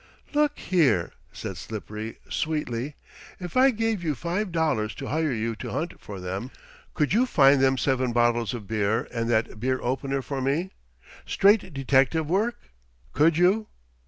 [0.33, 2.95] "Look here!" said Slippery sweetly.
[3.39, 6.49] "If I gave you five dollars to hire you to hunt for them,
[6.95, 10.71] could you find them seven bottles of beer and that beer opener, for me?
[11.27, 12.57] Straight detective work?
[13.13, 13.67] Could you?"